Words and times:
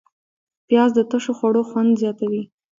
پیاز 0.67 0.89
د 0.95 0.99
تشو 1.09 1.33
خوړو 1.37 1.61
خوند 1.69 1.91
زیاتوي 2.01 2.43